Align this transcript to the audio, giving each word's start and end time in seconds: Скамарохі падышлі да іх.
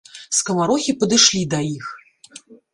Скамарохі 0.37 0.95
падышлі 1.03 1.43
да 1.53 1.59
іх. 1.77 1.95